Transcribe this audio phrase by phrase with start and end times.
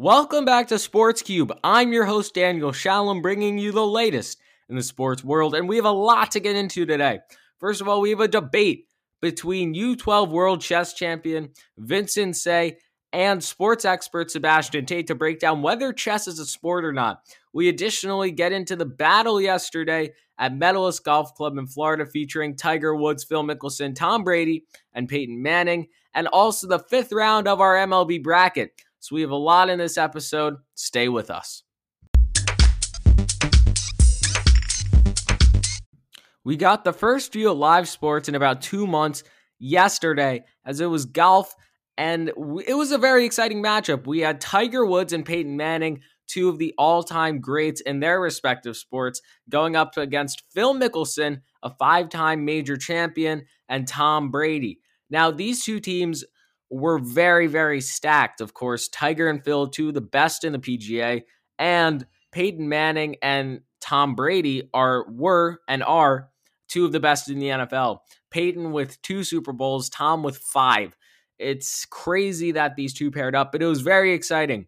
[0.00, 1.52] Welcome back to Sports Cube.
[1.64, 4.38] I'm your host, Daniel Shalom, bringing you the latest
[4.68, 7.18] in the sports world, and we have a lot to get into today.
[7.58, 8.86] First of all, we have a debate
[9.20, 11.48] between U12 World Chess Champion
[11.78, 12.76] Vincent Tsay
[13.12, 17.22] and sports expert Sebastian Tate to break down whether chess is a sport or not.
[17.52, 22.94] We additionally get into the battle yesterday at Medalist Golf Club in Florida featuring Tiger
[22.94, 27.74] Woods, Phil Mickelson, Tom Brady, and Peyton Manning, and also the fifth round of our
[27.74, 28.80] MLB bracket.
[29.00, 30.56] So we have a lot in this episode.
[30.74, 31.62] Stay with us.
[36.44, 39.22] We got the first few live sports in about two months
[39.58, 41.54] yesterday, as it was golf,
[41.98, 42.28] and
[42.66, 44.06] it was a very exciting matchup.
[44.06, 48.20] We had Tiger Woods and Peyton Manning, two of the all time greats in their
[48.20, 54.80] respective sports, going up against Phil Mickelson, a five time major champion, and Tom Brady.
[55.10, 56.24] Now, these two teams
[56.70, 58.40] were very, very stacked.
[58.40, 61.22] Of course, Tiger and Phil, two the best in the PGA,
[61.58, 66.30] and Peyton Manning and Tom Brady are were and are
[66.68, 68.00] two of the best in the NFL.
[68.30, 70.96] Peyton with two Super Bowls, Tom with five.
[71.38, 74.66] It's crazy that these two paired up, but it was very exciting.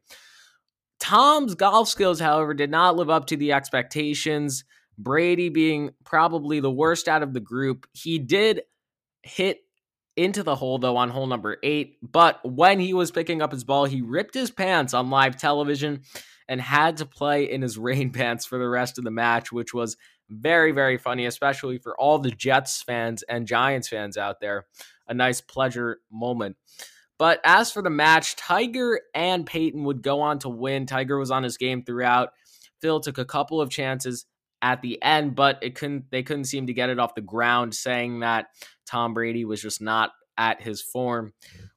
[1.01, 4.65] Tom's golf skills, however, did not live up to the expectations.
[4.99, 7.87] Brady being probably the worst out of the group.
[7.93, 8.63] He did
[9.23, 9.59] hit
[10.21, 11.97] into the hole though on hole number eight.
[12.03, 16.03] But when he was picking up his ball, he ripped his pants on live television
[16.47, 19.73] and had to play in his rain pants for the rest of the match, which
[19.73, 19.97] was
[20.29, 24.67] very, very funny, especially for all the Jets fans and Giants fans out there.
[25.09, 26.57] A nice pleasure moment.
[27.19, 30.87] But as for the match, Tiger and Peyton would go on to win.
[30.87, 32.31] Tiger was on his game throughout.
[32.81, 34.27] Phil took a couple of chances
[34.63, 37.75] at the end, but it couldn't they couldn't seem to get it off the ground,
[37.75, 38.47] saying that
[38.91, 41.33] Tom Brady was just not at his form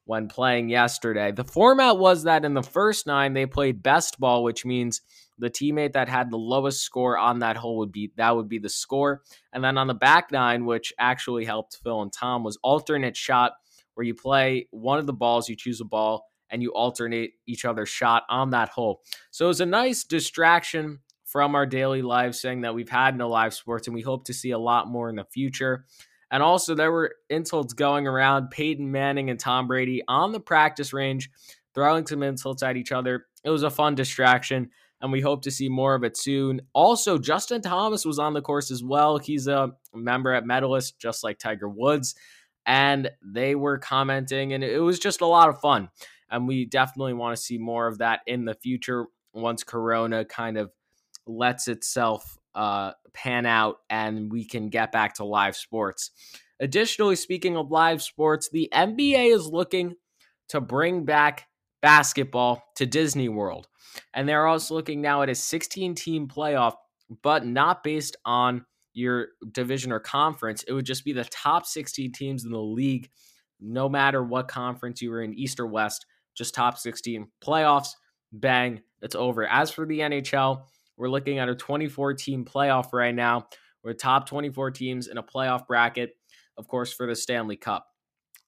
[0.05, 1.31] when playing yesterday.
[1.31, 5.01] The format was that in the first nine, they played best ball, which means
[5.37, 8.59] the teammate that had the lowest score on that hole would be that would be
[8.59, 9.21] the score.
[9.51, 13.53] And then on the back nine, which actually helped Phil and Tom, was alternate shot,
[13.95, 17.65] where you play one of the balls, you choose a ball, and you alternate each
[17.65, 19.01] other's shot on that hole.
[19.31, 23.27] So it was a nice distraction from our daily lives, saying that we've had no
[23.27, 25.85] live sports and we hope to see a lot more in the future.
[26.33, 30.91] And also, there were insults going around Peyton Manning and Tom Brady on the practice
[30.91, 31.29] range,
[31.75, 33.27] throwing some insults at each other.
[33.43, 36.61] It was a fun distraction, and we hope to see more of it soon.
[36.73, 39.19] Also, Justin Thomas was on the course as well.
[39.19, 42.15] He's a member at Medalist, just like Tiger Woods.
[42.65, 45.89] And they were commenting, and it was just a lot of fun.
[46.31, 49.05] And we definitely want to see more of that in the future
[49.35, 50.71] once Corona kind of
[51.27, 56.11] lets itself uh, pan out and we can get back to live sports.
[56.59, 59.95] Additionally, speaking of live sports, the NBA is looking
[60.49, 61.47] to bring back
[61.81, 63.67] basketball to Disney World.
[64.13, 66.75] And they're also looking now at a 16 team playoff,
[67.21, 70.63] but not based on your division or conference.
[70.63, 73.09] It would just be the top 16 teams in the league,
[73.59, 77.89] no matter what conference you were in, East or West, just top 16 playoffs.
[78.31, 79.45] Bang, it's over.
[79.47, 80.63] As for the NHL,
[80.97, 83.47] we're looking at a 24 team playoff right now.
[83.83, 86.15] We're top 24 teams in a playoff bracket,
[86.57, 87.87] of course, for the Stanley Cup.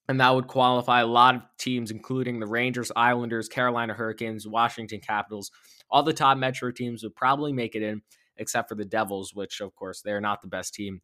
[0.08, 5.00] And that would qualify a lot of teams, including the Rangers, Islanders, Carolina Hurricanes, Washington
[5.00, 5.52] Capitals.
[5.90, 8.02] All the top Metro teams would probably make it in,
[8.38, 11.02] except for the Devils, which, of course, they're not the best team.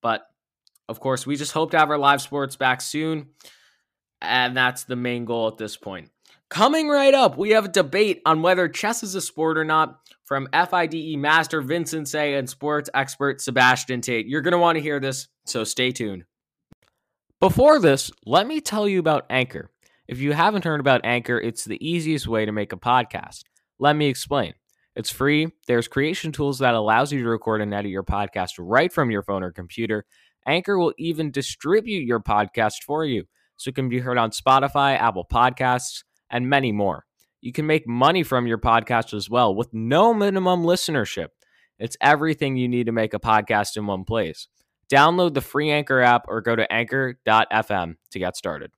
[0.00, 0.22] But,
[0.88, 3.28] of course, we just hope to have our live sports back soon.
[4.22, 6.10] And that's the main goal at this point.
[6.48, 9.98] Coming right up, we have a debate on whether chess is a sport or not
[10.28, 14.26] from FIDE master Vincent Tsay and sports expert Sebastian Tate.
[14.26, 16.24] You're going to want to hear this, so stay tuned.
[17.40, 19.70] Before this, let me tell you about Anchor.
[20.06, 23.40] If you haven't heard about Anchor, it's the easiest way to make a podcast.
[23.78, 24.52] Let me explain.
[24.94, 25.48] It's free.
[25.66, 29.22] There's creation tools that allows you to record and edit your podcast right from your
[29.22, 30.04] phone or computer.
[30.46, 33.24] Anchor will even distribute your podcast for you
[33.56, 37.06] so it can be heard on Spotify, Apple Podcasts, and many more.
[37.40, 41.28] You can make money from your podcast as well with no minimum listenership.
[41.78, 44.48] It's everything you need to make a podcast in one place.
[44.90, 48.72] Download the free Anchor app or go to anchor.fm to get started.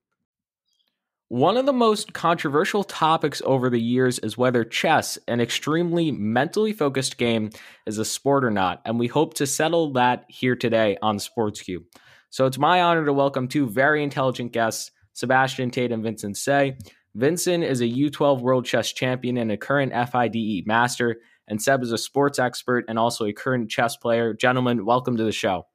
[1.28, 6.72] One of the most controversial topics over the years is whether chess, an extremely mentally
[6.72, 7.50] focused game,
[7.86, 11.62] is a sport or not, and we hope to settle that here today on Sports
[11.62, 11.84] Cube.
[12.30, 16.76] So it's my honor to welcome two very intelligent guests, Sebastian Tate and Vincent Tsay.
[17.14, 21.16] Vincent is a U12 World Chess Champion and a current FIDE Master,
[21.48, 24.32] and Seb is a sports expert and also a current chess player.
[24.32, 25.66] Gentlemen, welcome to the show.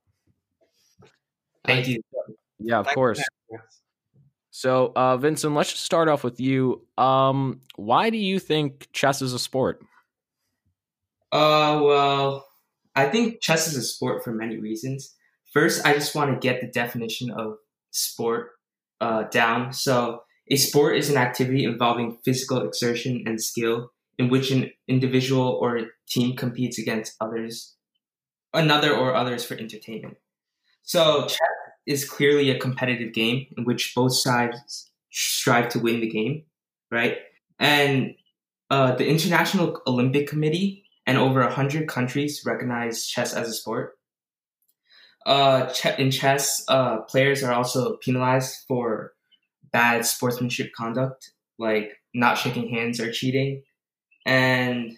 [1.66, 2.02] Thank you.
[2.60, 3.22] Yeah, of course.
[4.52, 6.88] So, uh, Vincent, let's just start off with you.
[6.98, 9.82] Um, why do you think chess is a sport?
[11.34, 12.48] Uh, well,
[12.96, 15.14] I think chess is a sport for many reasons.
[15.52, 17.58] First, I just want to get the definition of
[17.92, 18.52] sport
[19.02, 19.74] uh, down.
[19.74, 25.57] So, a sport is an activity involving physical exertion and skill in which an individual
[25.62, 27.75] or team competes against others,
[28.53, 30.18] another or others for entertainment.
[30.83, 31.39] So, chess
[31.88, 36.44] is clearly a competitive game in which both sides strive to win the game,
[36.91, 37.18] right?
[37.59, 38.15] And
[38.69, 43.98] uh, the International Olympic Committee and over 100 countries recognize chess as a sport.
[45.25, 49.14] Uh, in chess, uh, players are also penalized for
[49.75, 53.62] bad sportsmanship conduct, like not shaking hands or cheating.
[54.25, 54.98] And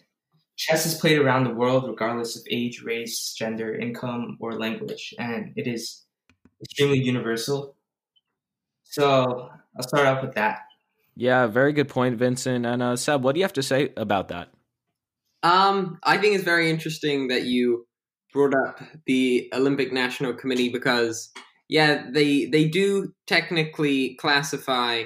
[0.55, 5.15] chess is played around the world regardless of age, race, gender, income, or language.
[5.17, 6.05] And it is
[6.61, 7.75] extremely universal.
[8.83, 10.59] So I'll start off with that.
[11.15, 12.63] Yeah, very good point, Vincent.
[12.63, 14.49] And uh, Seb, what do you have to say about that?
[15.41, 17.87] Um, I think it's very interesting that you
[18.31, 21.31] brought up the Olympic National Committee because,
[21.69, 25.03] yeah, they they do technically classify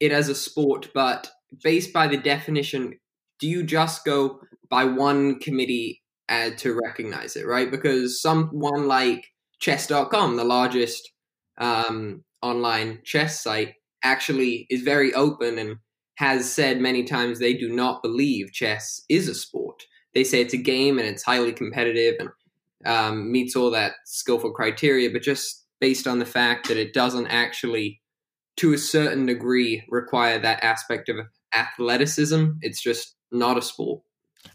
[0.00, 1.30] it as a sport, but
[1.62, 2.98] based by the definition,
[3.38, 7.70] do you just go by one committee uh, to recognize it, right?
[7.70, 9.26] Because someone like
[9.60, 11.10] chess.com, the largest
[11.58, 15.76] um, online chess site, actually is very open and
[16.16, 19.82] has said many times they do not believe chess is a sport.
[20.14, 22.28] They say it's a game and it's highly competitive and
[22.86, 27.26] um, meets all that skillful criteria, but just based on the fact that it doesn't
[27.26, 28.00] actually,
[28.56, 31.16] to a certain degree, require that aspect of
[31.54, 34.02] athleticism, it's just not a sport.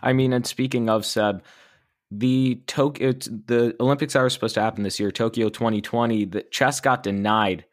[0.02, 1.44] I mean, and speaking of Seb,
[2.12, 6.80] the Tokyo, the Olympics that were supposed to happen this year, Tokyo 2020, the chess
[6.80, 7.66] got denied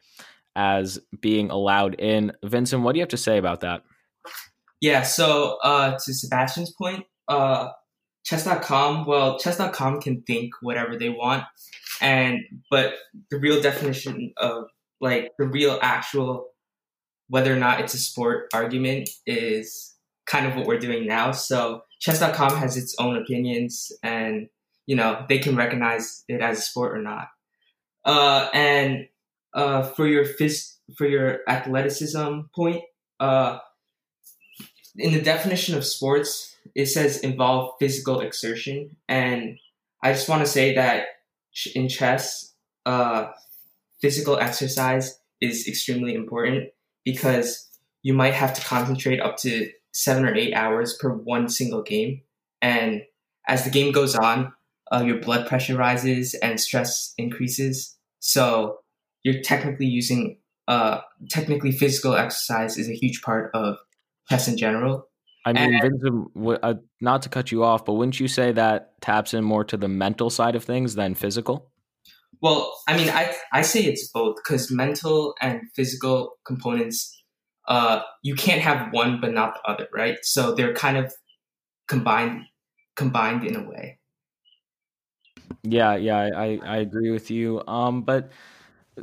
[0.55, 2.33] as being allowed in.
[2.43, 3.83] Vincent, what do you have to say about that?
[4.81, 7.69] Yeah, so uh, to Sebastian's point, uh,
[8.25, 11.43] chess.com, well, chess.com can think whatever they want,
[12.01, 12.95] and but
[13.31, 14.65] the real definition of
[15.01, 16.49] like the real actual
[17.29, 19.95] whether or not it's a sport argument is
[20.25, 21.31] kind of what we're doing now.
[21.31, 24.47] So chess.com has its own opinions and
[24.85, 27.27] you know they can recognize it as a sport or not.
[28.05, 29.07] Uh, and
[29.53, 32.81] uh, for your phys- for your athleticism point,
[33.19, 33.59] uh,
[34.95, 39.57] in the definition of sports, it says involve physical exertion, and
[40.01, 41.07] I just want to say that
[41.73, 42.53] in chess,
[42.85, 43.27] uh,
[44.01, 46.69] physical exercise is extremely important
[47.03, 47.67] because
[48.03, 52.21] you might have to concentrate up to seven or eight hours per one single game,
[52.61, 53.01] and
[53.47, 54.53] as the game goes on,
[54.91, 57.97] uh, your blood pressure rises and stress increases.
[58.19, 58.79] So
[59.23, 60.37] you're technically using
[60.67, 60.99] uh,
[61.29, 63.77] technically physical exercise is a huge part of
[64.29, 65.07] chess in general.
[65.47, 68.99] I mean, and, Vincent, uh, not to cut you off, but wouldn't you say that
[68.99, 71.71] taps in more to the mental side of things than physical?
[72.41, 77.23] Well, I mean, I I say it's both because mental and physical components,
[77.69, 80.17] uh, you can't have one but not the other, right?
[80.23, 81.13] So they're kind of
[81.87, 82.43] combined
[82.97, 83.99] combined in a way.
[85.63, 87.65] Yeah, yeah, I I agree with you.
[87.67, 88.31] Um, but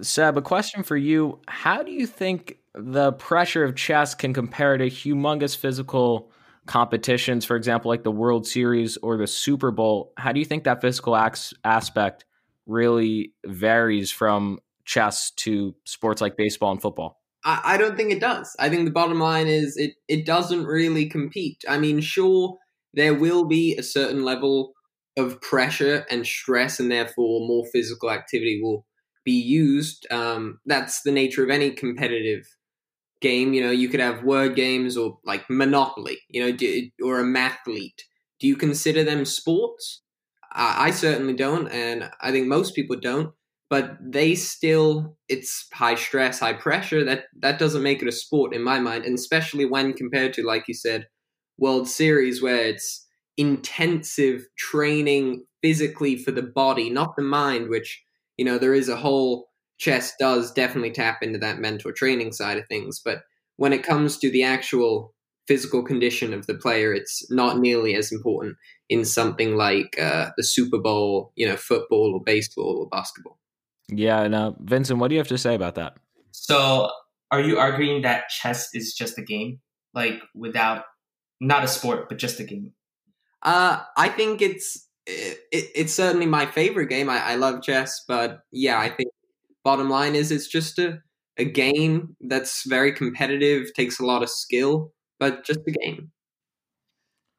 [0.02, 1.40] Seb, a question for you.
[1.48, 6.30] How do you think the pressure of chess can compare to humongous physical
[6.66, 10.12] competitions, for example, like the World Series or the Super Bowl?
[10.16, 12.24] How do you think that physical aspect
[12.66, 17.20] really varies from chess to sports like baseball and football?
[17.44, 18.54] I, I don't think it does.
[18.58, 21.62] I think the bottom line is it, it doesn't really compete.
[21.68, 22.58] I mean, sure,
[22.94, 24.72] there will be a certain level
[25.16, 28.86] of pressure and stress, and therefore more physical activity will
[29.24, 30.06] be used.
[30.10, 32.46] Um, that's the nature of any competitive
[33.24, 33.54] game.
[33.54, 37.24] You know, you could have word games or like Monopoly, you know, do, or a
[37.24, 38.02] mathlete.
[38.38, 40.02] Do you consider them sports?
[40.52, 43.32] I, I certainly don't, and I think most people don't.
[43.70, 47.02] But they still, it's high stress, high pressure.
[47.02, 50.46] That that doesn't make it a sport in my mind, and especially when compared to,
[50.46, 51.08] like you said,
[51.58, 58.04] World Series, where it's intensive training physically for the body, not the mind, which
[58.36, 62.58] you know, there is a whole chess does definitely tap into that mental training side
[62.58, 63.00] of things.
[63.04, 63.22] But
[63.56, 65.14] when it comes to the actual
[65.46, 68.56] physical condition of the player, it's not nearly as important
[68.88, 73.38] in something like uh, the Super Bowl, you know, football or baseball or basketball.
[73.88, 74.26] Yeah.
[74.28, 75.96] Now, Vincent, what do you have to say about that?
[76.30, 76.90] So,
[77.30, 79.60] are you arguing that chess is just a game,
[79.92, 80.84] like without
[81.40, 82.72] not a sport, but just a game?
[83.42, 87.10] Uh, I think it's it, it, it's certainly my favorite game.
[87.10, 89.10] I, I love chess, but yeah, I think
[89.64, 90.98] bottom line is it's just a
[91.36, 96.12] a game that's very competitive, takes a lot of skill, but just a game.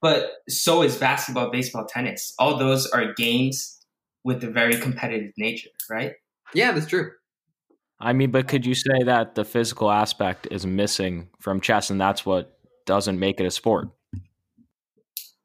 [0.02, 2.34] But so is basketball, baseball, tennis.
[2.38, 3.80] All those are games
[4.24, 6.14] with a very competitive nature, right?
[6.54, 7.12] Yeah, that's true.
[8.00, 12.00] I mean, but could you say that the physical aspect is missing from chess and
[12.00, 13.88] that's what doesn't make it a sport?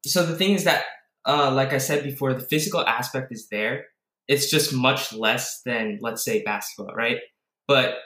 [0.05, 0.85] So the thing is that,
[1.27, 3.87] uh, like I said before, the physical aspect is there.
[4.31, 7.19] It's just much less than, let's say, basketball, right?
[7.67, 7.97] But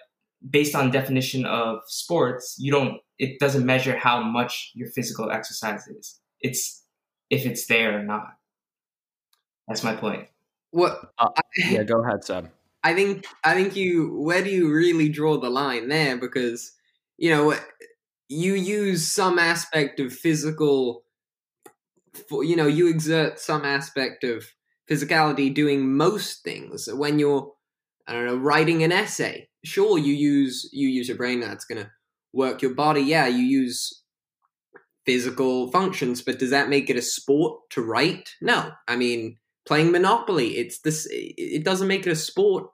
[0.48, 2.98] based on definition of sports, you don't.
[3.18, 6.18] It doesn't measure how much your physical exercise is.
[6.40, 6.82] It's
[7.28, 8.26] if it's there or not.
[9.68, 10.28] That's my point.
[10.70, 11.12] What?
[11.18, 12.50] Uh, yeah, go ahead, Seb.
[12.84, 16.72] I think I think you where do you really draw the line there because
[17.18, 17.54] you know
[18.28, 21.04] you use some aspect of physical
[22.28, 24.46] for, you know you exert some aspect of
[24.90, 27.52] physicality doing most things when you're
[28.06, 31.90] I don't know writing an essay sure you use you use your brain that's to
[32.32, 34.02] work your body yeah you use
[35.06, 39.90] physical functions but does that make it a sport to write no I mean playing
[39.90, 42.66] monopoly it's this it doesn't make it a sport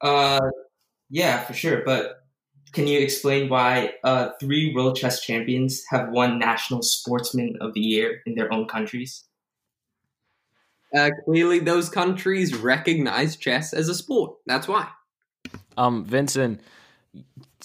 [0.00, 0.40] uh,
[1.10, 1.82] yeah, for sure.
[1.84, 2.24] But
[2.72, 7.80] can you explain why uh, three world chess champions have won National Sportsman of the
[7.80, 9.24] Year in their own countries?
[10.94, 14.36] Uh, clearly, those countries recognize chess as a sport.
[14.46, 14.88] That's why.
[15.76, 16.60] Um, Vincent,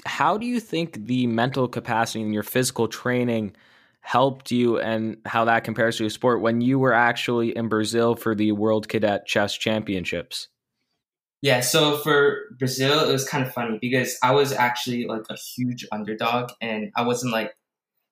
[0.06, 3.56] how do you think the mental capacity and your physical training
[4.02, 8.16] helped you, and how that compares to a sport when you were actually in Brazil
[8.16, 10.48] for the World Cadet Chess Championships?
[11.42, 15.36] Yeah, so for Brazil, it was kind of funny because I was actually like a
[15.36, 17.54] huge underdog, and I wasn't like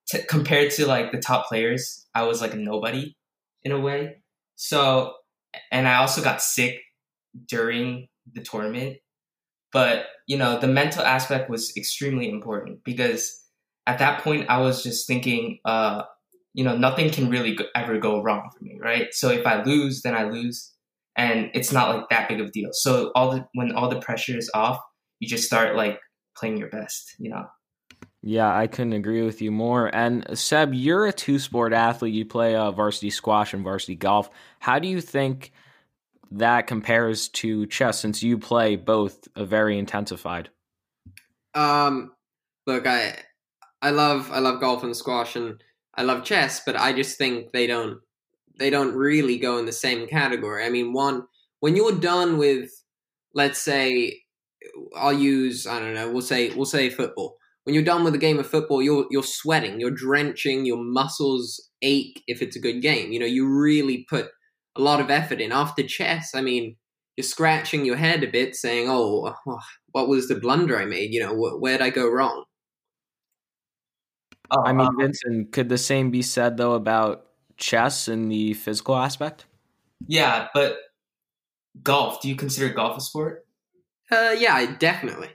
[0.10, 2.06] t- compared to like the top players.
[2.14, 3.16] I was like a nobody
[3.64, 4.18] in a way.
[4.58, 5.16] So,
[5.72, 6.82] and I also got sick
[7.48, 8.98] during the tournament,
[9.72, 13.40] but you know the mental aspect was extremely important because
[13.88, 16.04] at that point I was just thinking, uh,
[16.54, 19.14] you know, nothing can really go- ever go wrong for me, right?
[19.14, 20.74] So if I lose, then I lose
[21.18, 22.70] and it's not like that big of a deal.
[22.74, 24.80] So all the when all the pressure is off,
[25.20, 26.00] you just start like
[26.38, 27.46] playing your best, you know.
[28.28, 29.88] Yeah, I couldn't agree with you more.
[29.96, 32.14] And Seb, you're a two sport athlete.
[32.14, 34.30] You play uh, varsity squash and varsity golf.
[34.60, 35.54] How do you think
[36.32, 40.50] that compares to chess since you play both uh, very intensified?
[41.54, 42.12] Um,
[42.66, 43.16] look, I
[43.82, 45.64] I love I love golf and squash and
[45.96, 48.02] I love chess, but I just think they don't
[48.60, 50.66] they don't really go in the same category.
[50.66, 51.26] I mean, one
[51.62, 52.72] when you're done with,
[53.34, 54.20] let's say,
[54.98, 57.37] I'll use I don't know, we'll say we'll say football.
[57.68, 61.70] When you're done with a game of football, you're you're sweating, you're drenching, your muscles
[61.82, 63.12] ache if it's a good game.
[63.12, 64.30] You know, you really put
[64.78, 65.52] a lot of effort in.
[65.52, 66.78] After chess, I mean,
[67.18, 69.34] you're scratching your head a bit, saying, "Oh,
[69.92, 71.14] what was the blunder I made?
[71.14, 72.46] You know, where'd I go wrong?"
[74.50, 77.26] Oh, I mean, Vincent, could the same be said though about
[77.58, 79.46] chess and the physical aspect?
[80.08, 80.78] Yeah, but
[81.84, 82.22] golf.
[82.22, 83.46] Do you consider golf a sport?
[84.10, 85.32] Uh, yeah, definitely.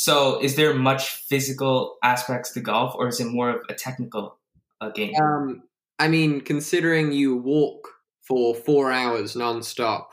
[0.00, 4.38] So, is there much physical aspects to golf, or is it more of a technical
[4.80, 5.12] uh, game?
[5.20, 5.64] Um,
[5.98, 7.86] I mean, considering you walk
[8.22, 10.04] for four hours nonstop,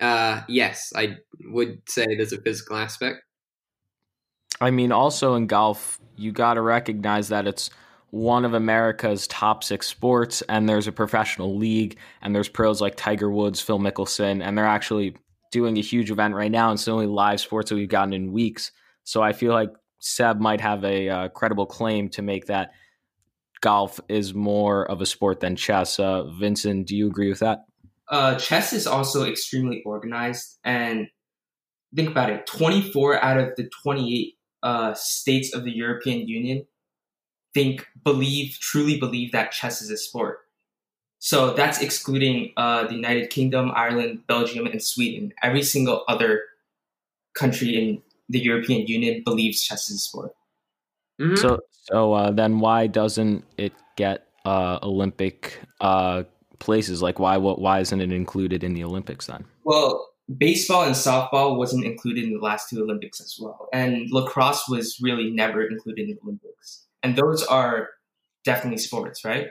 [0.00, 3.18] uh, yes, I would say there's a physical aspect.
[4.62, 7.68] I mean, also in golf, you got to recognize that it's
[8.08, 12.96] one of America's top six sports, and there's a professional league, and there's pros like
[12.96, 15.16] Tiger Woods, Phil Mickelson, and they're actually
[15.52, 16.70] doing a huge event right now.
[16.70, 18.72] And it's the only live sports that we've gotten in weeks.
[19.08, 22.72] So I feel like Seb might have a uh, credible claim to make that
[23.62, 25.98] golf is more of a sport than chess.
[25.98, 27.60] Uh, Vincent, do you agree with that?
[28.10, 31.08] Uh, chess is also extremely organized, and
[31.96, 36.66] think about it: twenty-four out of the twenty-eight uh, states of the European Union
[37.54, 40.40] think, believe, truly believe that chess is a sport.
[41.18, 45.32] So that's excluding uh, the United Kingdom, Ireland, Belgium, and Sweden.
[45.42, 46.42] Every single other
[47.34, 50.32] country in the European Union believes chess is a sport.
[51.20, 51.36] Mm-hmm.
[51.36, 56.24] So, so uh, then why doesn't it get uh, Olympic uh,
[56.58, 57.02] places?
[57.02, 59.44] Like, why what why isn't it included in the Olympics then?
[59.64, 64.68] Well, baseball and softball wasn't included in the last two Olympics as well, and lacrosse
[64.68, 67.88] was really never included in the Olympics and those are
[68.44, 69.48] definitely sports, right?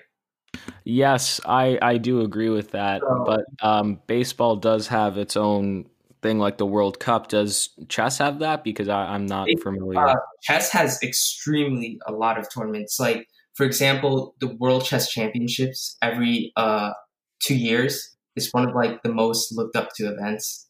[0.83, 3.01] Yes, I I do agree with that.
[3.01, 5.85] So, but um, baseball does have its own
[6.21, 7.27] thing, like the World Cup.
[7.29, 8.63] Does chess have that?
[8.63, 9.99] Because I, am not it, familiar.
[9.99, 12.99] Uh, chess has extremely a lot of tournaments.
[12.99, 16.91] Like for example, the World Chess Championships every uh,
[17.39, 20.67] two years is one of like the most looked up to events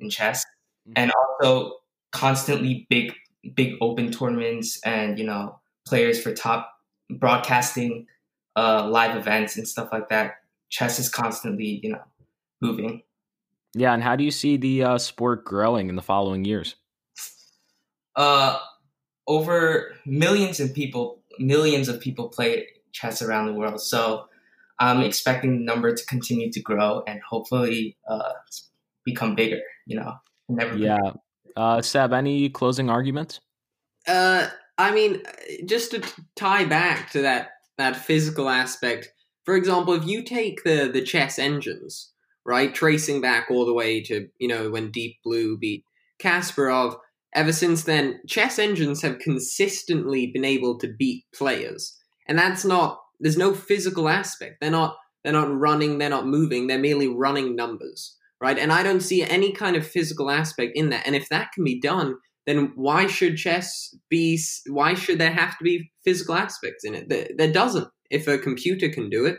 [0.00, 0.44] in chess,
[0.88, 0.94] mm-hmm.
[0.96, 1.76] and also
[2.10, 3.14] constantly big
[3.54, 6.72] big open tournaments and you know players for top
[7.08, 8.06] broadcasting
[8.56, 10.32] uh, live events and stuff like that.
[10.70, 12.02] Chess is constantly you know
[12.60, 13.02] moving.
[13.74, 16.76] Yeah, and how do you see the uh, sport growing in the following years?
[18.16, 18.58] Uh,
[19.26, 23.80] over millions of people, millions of people play chess around the world.
[23.80, 24.26] So
[24.78, 28.32] I'm expecting the number to continue to grow and hopefully uh,
[29.04, 29.60] become bigger.
[29.86, 30.14] You know,
[30.48, 30.76] never.
[30.76, 30.98] Yeah.
[31.56, 33.40] Uh, Seb, any closing arguments?
[34.06, 35.22] Uh, I mean,
[35.66, 36.02] just to
[36.36, 39.12] tie back to that that physical aspect.
[39.44, 42.12] For example, if you take the the chess engines,
[42.44, 45.84] right, tracing back all the way to you know when Deep Blue beat
[46.20, 46.96] Kasparov.
[47.34, 51.98] Ever since then, chess engines have consistently been able to beat players,
[52.28, 53.00] and that's not.
[53.20, 54.56] There's no physical aspect.
[54.60, 54.96] They're not.
[55.22, 55.98] They're not running.
[55.98, 56.66] They're not moving.
[56.66, 58.58] They're merely running numbers, right?
[58.58, 61.06] And I don't see any kind of physical aspect in that.
[61.06, 64.38] And if that can be done, then why should chess be?
[64.68, 67.08] Why should there have to be physical aspects in it?
[67.08, 67.88] There, there doesn't.
[68.10, 69.38] If a computer can do it,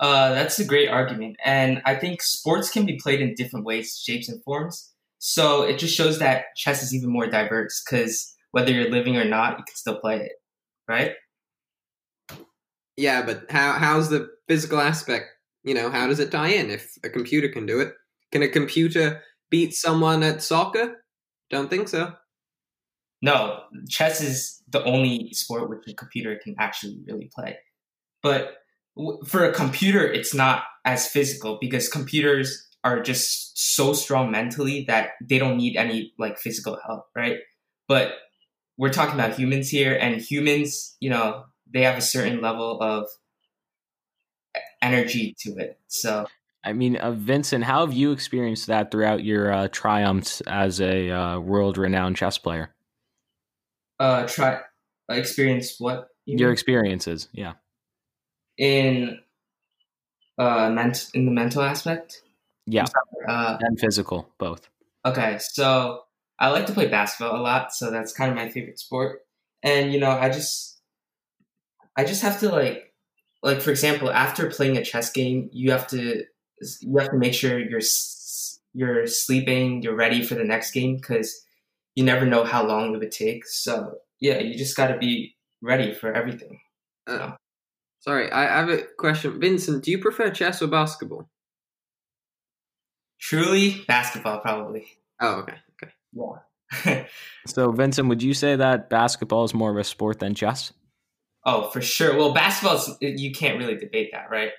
[0.00, 4.00] uh, that's a great argument, and I think sports can be played in different ways,
[4.04, 4.92] shapes, and forms.
[5.18, 9.24] So it just shows that chess is even more diverse because whether you're living or
[9.24, 10.32] not, you can still play it,
[10.88, 11.12] right?
[12.96, 15.26] Yeah, but how how's the physical aspect?
[15.62, 16.70] You know, how does it tie in?
[16.70, 17.94] If a computer can do it,
[18.32, 21.04] can a computer beat someone at soccer?
[21.50, 22.12] Don't think so.
[23.22, 27.56] No, chess is the only sport which a computer can actually really play.
[28.22, 28.56] But
[29.26, 35.10] for a computer, it's not as physical because computers are just so strong mentally that
[35.22, 37.38] they don't need any like physical help, right?
[37.88, 38.12] But
[38.76, 43.06] we're talking about humans here, and humans, you know, they have a certain level of
[44.82, 45.78] energy to it.
[45.86, 46.26] So,
[46.64, 51.10] I mean, uh, Vincent, how have you experienced that throughout your uh, triumphs as a
[51.10, 52.74] uh, world-renowned chess player?
[54.00, 54.60] Uh, try
[55.08, 57.52] experience what your experiences, yeah
[58.58, 59.18] in
[60.38, 62.22] uh ment- in the mental aspect?
[62.66, 62.86] Yeah.
[63.28, 64.68] Uh, and physical both.
[65.04, 66.02] Okay so
[66.38, 69.20] i like to play basketball a lot so that's kind of my favorite sport.
[69.62, 70.80] And you know i just
[71.96, 72.92] i just have to like
[73.42, 76.24] like for example after playing a chess game you have to
[76.80, 77.80] you have to make sure you're
[78.72, 81.44] you're sleeping you're ready for the next game because
[81.94, 83.46] you never know how long it would take.
[83.46, 86.60] So yeah you just got to be ready for everything.
[87.06, 87.32] Uh,
[88.04, 89.40] Sorry, I have a question.
[89.40, 91.30] Vincent, do you prefer chess or basketball?
[93.18, 94.84] Truly, basketball, probably.
[95.22, 95.54] Oh, okay.
[95.82, 95.92] Okay.
[96.84, 97.06] Yeah.
[97.46, 100.74] so, Vincent, would you say that basketball is more of a sport than chess?
[101.46, 102.14] Oh, for sure.
[102.14, 104.50] Well, basketball, you can't really debate that, right?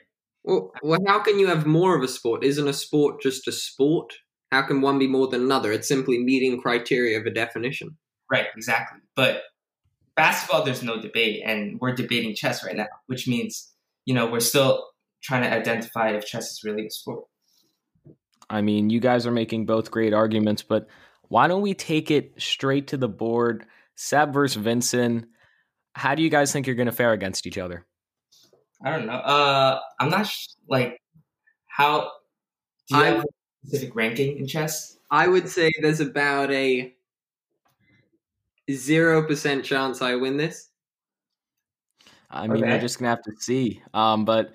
[0.44, 2.44] Well, well, how can you have more of a sport?
[2.44, 4.12] Isn't a sport just a sport?
[4.52, 5.72] How can one be more than another?
[5.72, 7.96] It's simply meeting criteria of a definition.
[8.32, 9.02] Right, exactly.
[9.16, 9.44] But
[10.16, 13.72] basketball, there's no debate, and we're debating chess right now, which means
[14.06, 14.86] you know we're still
[15.24, 17.26] trying to identify if chess is really a sport.
[18.50, 20.88] I mean, you guys are making both great arguments, but
[21.30, 23.66] why don't we take it straight to the board?
[23.96, 25.26] Seb versus Vincent.
[25.94, 27.86] How do you guys think you're going to fare against each other?
[28.84, 29.14] I don't know.
[29.14, 31.00] Uh, I'm not sh- like
[31.68, 32.12] how.
[32.88, 33.28] Do you I, have a
[33.66, 34.98] specific ranking in chess?
[35.10, 36.94] I would say there's about a
[38.72, 40.70] zero percent chance I win this.
[42.30, 42.74] I mean, okay.
[42.74, 43.82] we're just gonna have to see.
[43.94, 44.54] Um, but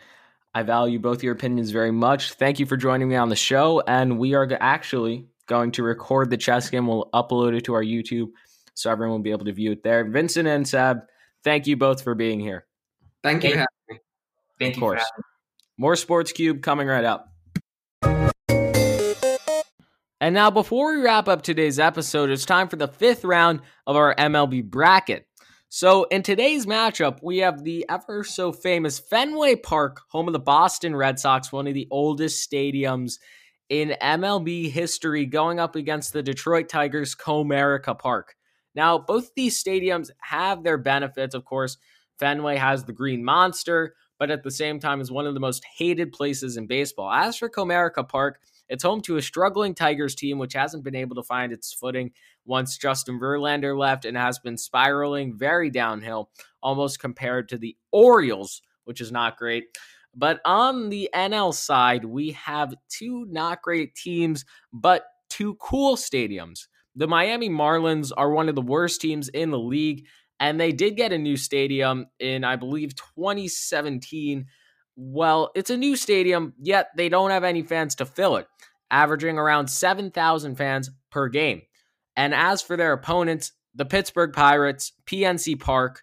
[0.55, 2.33] I value both your opinions very much.
[2.33, 6.31] Thank you for joining me on the show, and we are actually going to record
[6.31, 6.87] the chess game.
[6.87, 8.31] We'll upload it to our YouTube,
[8.75, 10.05] so everyone will be able to view it there.
[10.05, 11.03] Vincent and Sab,
[11.45, 12.67] thank you both for being here.
[13.23, 13.55] Thank you.
[13.55, 14.01] Thank,
[14.59, 14.83] thank you.
[14.83, 15.05] Of course.
[15.79, 17.30] More Sports Cube coming right up.
[20.23, 23.97] And now, before we wrap up today's episode, it's time for the fifth round of
[23.97, 25.27] our MLB bracket.
[25.71, 30.39] So, in today's matchup, we have the ever so famous Fenway Park, home of the
[30.39, 33.15] Boston Red Sox, one of the oldest stadiums
[33.71, 38.35] in MLB history, going up against the Detroit Tigers' Comerica Park.
[38.75, 41.79] Now, both these stadiums have their benefits, of course.
[42.19, 45.65] Fenway has the Green Monster, but at the same time is one of the most
[45.65, 47.11] hated places in baseball.
[47.11, 51.17] As for Comerica Park, it's home to a struggling Tigers team, which hasn't been able
[51.17, 52.13] to find its footing
[52.45, 56.29] once Justin Verlander left and has been spiraling very downhill,
[56.63, 59.65] almost compared to the Orioles, which is not great.
[60.15, 66.67] But on the NL side, we have two not great teams, but two cool stadiums.
[66.95, 70.07] The Miami Marlins are one of the worst teams in the league,
[70.41, 74.47] and they did get a new stadium in, I believe, 2017
[75.03, 78.47] well, it's a new stadium, yet they don't have any fans to fill it,
[78.91, 81.63] averaging around 7,000 fans per game.
[82.17, 86.03] And as for their opponents, the Pittsburgh Pirates, PNC Park,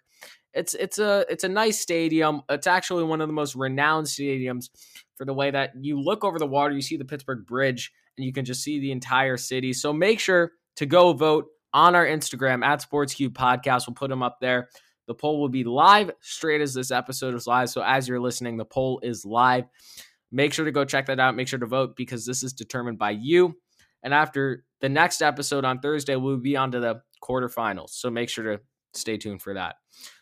[0.54, 2.42] it's it's a it's a nice stadium.
[2.48, 4.70] It's actually one of the most renowned stadiums
[5.16, 8.24] for the way that you look over the water, you see the Pittsburgh Bridge, and
[8.24, 9.72] you can just see the entire city.
[9.72, 13.86] So make sure to go vote on our Instagram at SportsCube Podcast.
[13.86, 14.68] We'll put them up there.
[15.06, 17.70] The poll will be live straight as this episode is live.
[17.70, 19.64] So as you're listening, the poll is live.
[20.30, 21.34] Make sure to go check that out.
[21.34, 23.56] Make sure to vote because this is determined by you.
[24.02, 27.90] And after the next episode on Thursday, we'll be on to the quarterfinals.
[27.90, 29.76] So make sure to stay tuned for that.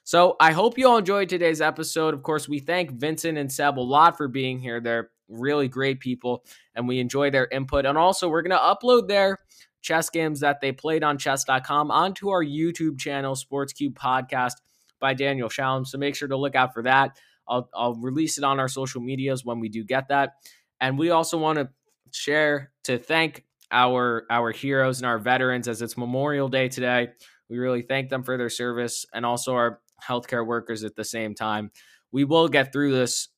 [0.05, 2.15] So I hope you all enjoyed today's episode.
[2.15, 4.81] Of course, we thank Vincent and Seb a lot for being here.
[4.81, 7.87] They're really great people and we enjoy their input.
[7.87, 9.39] And also, we're going to upload their
[9.87, 14.55] chess games that they played on chess.com onto our YouTube channel, Sports Cube Podcast
[15.01, 15.85] by Daniel Shalom.
[15.85, 17.17] So make sure to look out for that.
[17.49, 20.33] I'll, I'll release it on our social medias when we do get that.
[20.81, 21.69] And we also want to
[22.11, 27.09] share to thank our our heroes and our veterans as it's Memorial Day today.
[27.49, 31.35] We really thank them for their service and also our healthcare workers at the same
[31.35, 31.71] time.
[32.11, 33.29] We will get through this,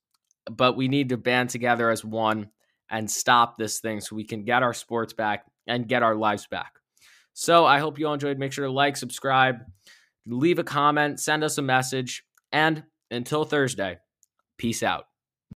[0.50, 2.50] but we need to band together as one
[2.90, 6.46] and stop this thing so we can get our sports back and get our lives
[6.46, 6.72] back.
[7.34, 8.38] So I hope you all enjoyed.
[8.38, 9.60] Make sure to like, subscribe,
[10.26, 13.98] leave a comment, send us a message, and until Thursday,
[14.56, 15.04] peace out.